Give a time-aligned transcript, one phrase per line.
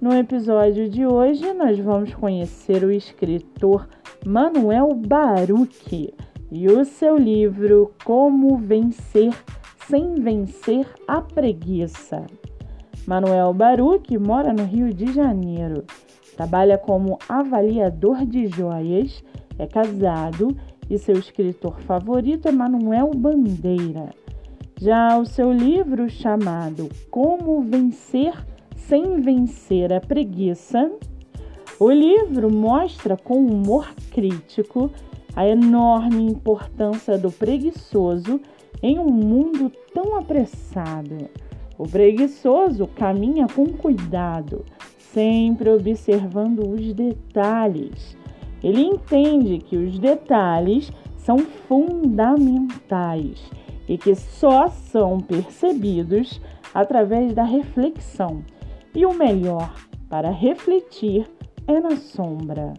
[0.00, 3.88] No episódio de hoje, nós vamos conhecer o escritor
[4.24, 6.14] Manuel Baruch
[6.52, 9.34] e o seu livro Como Vencer
[9.88, 12.24] Sem Vencer a Preguiça.
[13.08, 15.82] Manuel Baruch mora no Rio de Janeiro,
[16.36, 19.24] trabalha como avaliador de joias,
[19.58, 20.56] é casado
[20.88, 24.10] e seu escritor favorito é Manuel Bandeira.
[24.80, 28.46] Já o seu livro chamado Como Vencer
[28.88, 30.90] sem vencer a preguiça,
[31.78, 34.90] o livro mostra com humor crítico
[35.36, 38.40] a enorme importância do preguiçoso
[38.82, 41.28] em um mundo tão apressado.
[41.76, 44.64] O preguiçoso caminha com cuidado,
[44.98, 48.16] sempre observando os detalhes.
[48.64, 53.38] Ele entende que os detalhes são fundamentais
[53.86, 56.40] e que só são percebidos
[56.74, 58.42] através da reflexão
[58.94, 59.74] e o melhor
[60.08, 61.28] para refletir
[61.66, 62.74] é na sombra.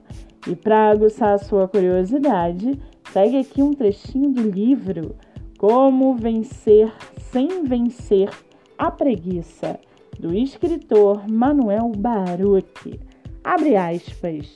[0.48, 2.80] E para aguçar a sua curiosidade,
[3.12, 5.16] segue aqui um trechinho do livro
[5.58, 8.30] Como Vencer Sem Vencer
[8.78, 9.80] a Preguiça,
[10.18, 13.00] do escritor Manuel Baruch.
[13.44, 14.56] Abre aspas.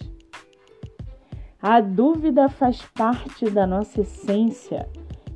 [1.61, 4.87] A dúvida faz parte da nossa essência.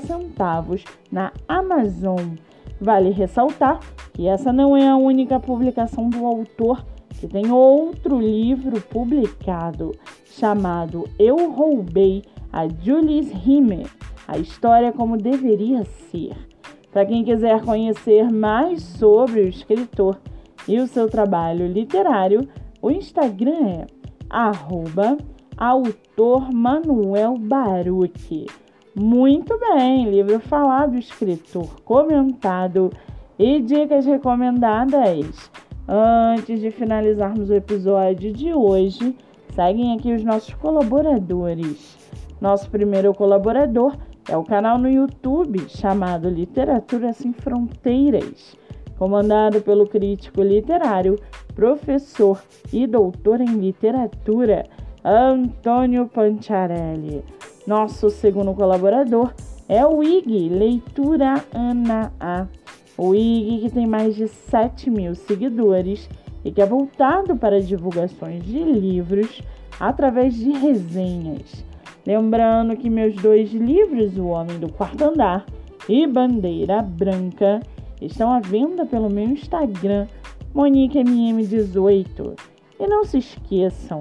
[0.00, 2.36] centavos na Amazon.
[2.80, 3.80] Vale ressaltar
[4.12, 6.84] que essa não é a única publicação do autor,
[7.20, 9.92] que tem outro livro publicado
[10.26, 12.22] chamado Eu Roubei
[12.52, 13.86] a Julius Himmel,
[14.26, 16.36] a história como deveria ser.
[16.90, 20.18] Para quem quiser conhecer mais sobre o escritor
[20.68, 22.46] e o seu trabalho literário,
[22.82, 23.86] o Instagram é
[24.28, 25.16] arroba
[26.52, 27.36] Manuel.
[28.94, 32.92] Muito bem, livro falado, escritor comentado
[33.38, 35.50] e dicas recomendadas.
[35.88, 39.16] Antes de finalizarmos o episódio de hoje,
[39.54, 41.96] seguem aqui os nossos colaboradores.
[42.38, 43.96] Nosso primeiro colaborador
[44.28, 48.54] é o canal no YouTube chamado Literatura Sem Fronteiras,
[48.98, 51.18] comandado pelo crítico literário,
[51.54, 54.66] professor e doutor em literatura
[55.02, 57.24] Antônio Panciarelli.
[57.66, 59.32] Nosso segundo colaborador
[59.68, 62.46] é o IG Leitura Ana A.
[62.98, 66.08] O IG que tem mais de 7 mil seguidores
[66.44, 69.40] e que é voltado para divulgações de livros
[69.78, 71.64] através de resenhas.
[72.04, 75.46] Lembrando que meus dois livros, O Homem do Quarto Andar
[75.88, 77.60] e Bandeira Branca,
[78.00, 80.08] estão à venda pelo meu Instagram,
[80.52, 82.38] MoniqueMM18.
[82.80, 84.00] E não se esqueçam,